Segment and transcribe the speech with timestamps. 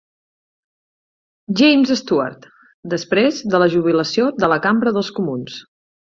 [1.59, 2.47] James Stuart
[2.93, 5.59] després de la seva jubilació de la Cambra dels Comuns.